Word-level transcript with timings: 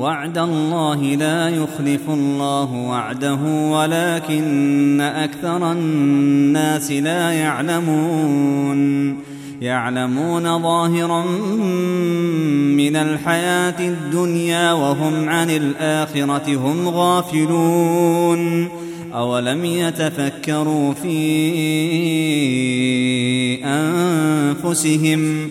وعد 0.00 0.38
الله 0.38 1.02
لا 1.02 1.48
يخلف 1.48 2.00
الله 2.08 2.72
وعده 2.72 3.38
ولكن 3.70 5.00
أكثر 5.00 5.72
الناس 5.72 6.90
لا 6.90 7.32
يعلمون. 7.32 8.80
يعلمون 9.60 10.62
ظاهرا 10.62 11.24
من 12.76 12.96
الحياة 12.96 13.80
الدنيا 13.80 14.72
وهم 14.72 15.28
عن 15.28 15.50
الآخرة 15.50 16.56
هم 16.56 16.88
غافلون. 16.88 18.68
أولم 19.14 19.64
يتفكروا 19.64 20.94
في 20.94 21.20
أنفسهم 23.64 25.50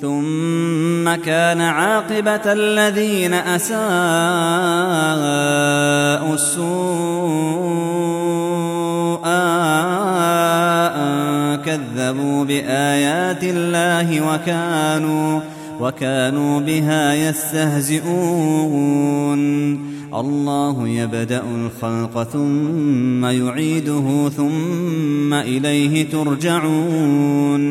ثم 0.00 1.14
كان 1.14 1.60
عاقبة 1.60 2.52
الذين 2.52 3.34
أساءوا 3.34 3.80
السوء 6.34 6.70
أن 10.96 11.56
كذبوا 11.56 12.44
بآيات 12.44 13.44
الله 13.44 14.34
وكانوا 14.34 15.40
وكانوا 15.80 16.60
بها 16.60 17.14
يستهزئون. 17.14 18.60
الله 20.14 20.88
يبدأ 20.88 21.42
الخلق 21.56 22.22
ثم 22.22 23.24
يعيده 23.24 24.28
ثم 24.36 25.34
إليه 25.34 26.10
ترجعون. 26.10 27.70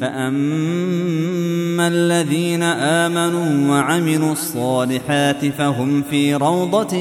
فأما 0.00 1.88
الذين 1.88 2.62
آمنوا 2.62 3.70
وعملوا 3.70 4.32
الصالحات 4.32 5.46
فهم 5.46 6.02
في 6.02 6.34
روضة 6.34 6.96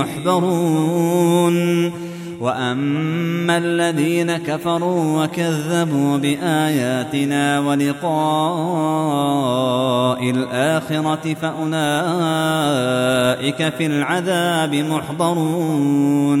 يحبرون 0.00 1.92
واما 2.40 3.58
الذين 3.58 4.36
كفروا 4.36 5.24
وكذبوا 5.24 6.16
باياتنا 6.16 7.60
ولقاء 7.60 8.10
الاخره 10.30 11.34
فاولئك 11.34 11.68
في 13.78 13.86
العذاب 13.86 14.74
محضرون 14.74 16.40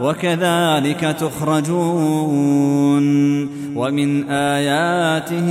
وكذلك 0.00 1.00
تخرجون 1.20 3.04
ومن 3.76 4.28
آياته 4.30 5.50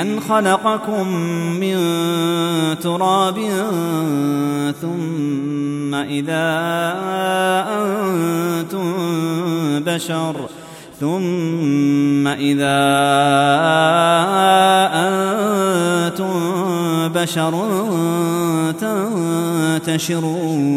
أن 0.00 0.20
خلقكم 0.20 1.08
من 1.60 1.76
تراب 2.82 3.38
ثم 4.80 5.94
إذا 5.94 6.56
أنتم 7.68 8.94
بشر 9.80 10.36
ثم 11.00 12.26
إذا 12.26 12.82
أنتم 14.94 16.36
بشر 17.08 17.54
تنتشرون 19.84 20.76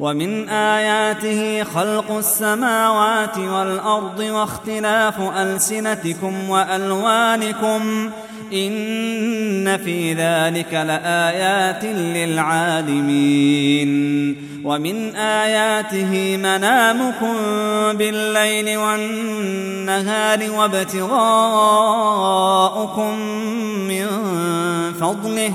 ومن 0.00 0.48
آياته 0.48 1.64
خلق 1.64 2.16
السماوات 2.16 3.38
والأرض 3.38 4.20
واختلاف 4.20 5.20
ألسنتكم 5.20 6.50
وألوانكم 6.50 8.10
إن 8.52 9.76
في 9.76 10.12
ذلك 10.12 10.74
لآيات 10.74 11.84
للعالمين 11.84 13.34
ومن 14.64 15.14
آياته 15.16 16.36
منامكم 16.36 17.34
بالليل 17.92 18.78
والنهار 18.78 20.50
وابتغاؤكم 20.50 21.08
من 23.88 24.06
فضله 25.00 25.54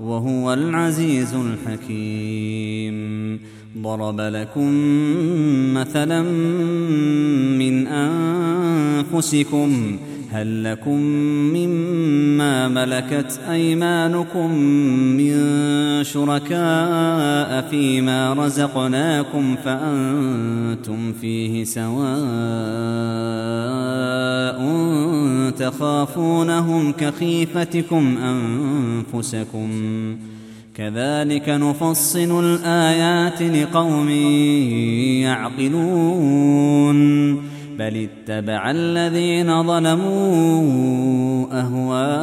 وهو 0.00 0.52
العزيز 0.52 1.34
الحكيم. 1.34 3.40
ضرب 3.78 4.20
لكم 4.20 4.70
مثلا 5.74 6.22
من 7.58 7.86
أنفسكم 7.86 9.70
هل 10.34 10.64
لكم 10.64 11.00
مما 11.54 12.68
ملكت 12.68 13.40
أيمانكم 13.50 14.54
من 15.16 15.34
شركاء 16.04 17.68
فيما 17.70 18.34
رزقناكم 18.34 19.56
فأنتم 19.64 21.12
فيه 21.20 21.64
سواء 21.64 21.94
تخافونهم 25.50 26.92
كخيفتكم 26.92 28.16
أنفسكم. 28.18 29.68
كذلك 30.76 31.48
نفصل 31.48 32.44
الآيات 32.44 33.42
لقوم 33.42 34.08
يعقلون. 35.22 36.74
بل 37.78 38.08
اتبع 38.28 38.70
الذين 38.70 39.62
ظلموا 39.62 41.46
أهواءهم 41.60 42.14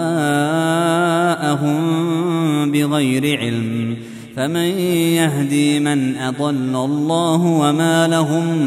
بغير 2.71 3.39
علم. 3.39 3.97
فمن 4.35 4.55
يهدي 4.55 5.79
من 5.79 6.15
أضل 6.15 6.85
الله 6.85 7.45
وما 7.45 8.07
لهم 8.07 8.57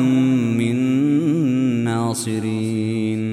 من 0.58 0.76
ناصرين. 1.84 3.25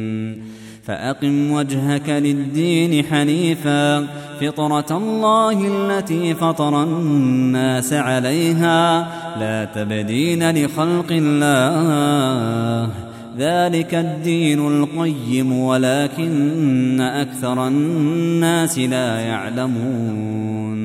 فأقم 0.84 1.52
وجهك 1.52 2.10
للدين 2.10 3.06
حنيفا. 3.06 4.08
فطرة 4.42 4.98
الله 4.98 5.68
التي 5.68 6.34
فطر 6.34 6.84
الناس 6.84 7.94
عليها. 7.94 9.08
لا 9.40 9.66
تبدين 9.66 10.52
لخلق 10.52 11.08
الله. 11.12 13.11
ذلك 13.42 13.96
الدين 13.96 14.68
القيم 14.68 15.52
ولكن 15.52 17.02
أكثر 17.02 17.68
الناس 17.68 18.80
لا 18.80 19.20
يعلمون. 19.20 20.82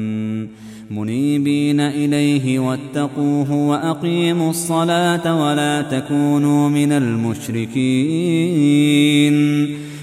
منيبين 0.91 1.81
إليه 1.81 2.59
واتقوه 2.59 3.53
وأقيموا 3.53 4.51
الصلاة 4.51 5.47
ولا 5.47 5.83
تكونوا 5.83 6.69
من 6.69 6.93
المشركين. 6.93 7.77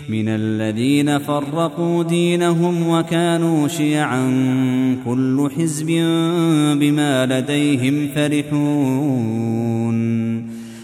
من 0.10 0.28
الذين 0.28 1.18
فرقوا 1.18 2.04
دينهم 2.04 2.90
وكانوا 2.90 3.68
شيعا 3.68 4.26
كل 5.06 5.50
حزب 5.58 5.88
بما 6.80 7.26
لديهم 7.26 8.08
فرحون. 8.16 10.23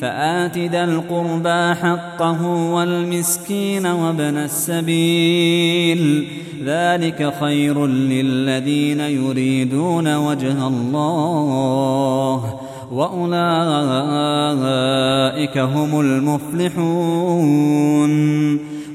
فآت 0.00 0.58
ذا 0.58 0.84
القربى 0.84 1.74
حقه 1.74 2.46
والمسكين 2.46 3.86
وابن 3.86 4.36
السبيل. 4.36 6.28
ذلك 6.64 7.34
خير 7.40 7.86
للذين 7.86 9.00
يريدون 9.00 10.16
وجه 10.16 10.68
الله. 10.68 12.54
وأولئك 12.92 13.30
هم 15.58 16.00
المفلحون. 16.00 17.00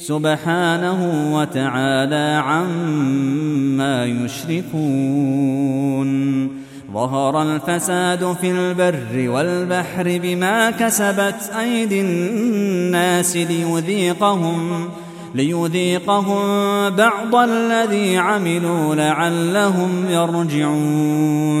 سبحانه 0.00 1.34
وتعالى 1.34 2.42
عما 2.46 4.04
يشركون. 4.04 5.40
ظهر 6.92 7.42
الفساد 7.42 8.36
في 8.40 8.50
البر 8.50 9.28
والبحر 9.30 10.18
بما 10.22 10.70
كسبت 10.70 11.50
أيدي 11.60 12.00
الناس 12.00 13.36
ليذيقهم 13.36 14.88
ليذيقهم 15.34 16.40
بعض 16.90 17.34
الذي 17.34 18.16
عملوا 18.16 18.94
لعلهم 18.94 20.10
يرجعون. 20.10 21.60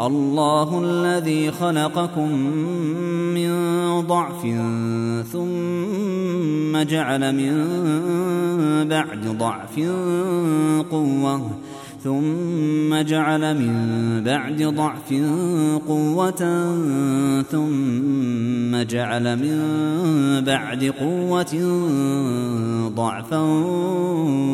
الله 0.00 0.82
الذي 0.84 1.50
خلقكم 1.50 2.32
من 3.34 3.50
ضعف 4.00 4.42
ثم 5.32 6.82
جعل 6.82 7.34
من 7.34 7.54
بعد 8.88 9.38
ضعف 9.38 9.80
قوة 10.90 11.50
ثم 12.04 13.02
جعل 13.02 13.54
من 13.58 13.74
بعد 14.24 14.62
ضعف 14.62 15.14
قوة 15.88 16.42
ثم 17.50 18.82
جعل 18.82 19.36
من 19.36 19.60
بعد 20.44 20.84
قوة 20.84 21.54
ضعفا 22.96 23.40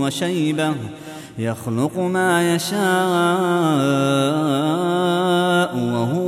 وشيبة 0.02 0.74
يخلق 1.38 1.98
ما 1.98 2.54
يشاء 2.54 2.80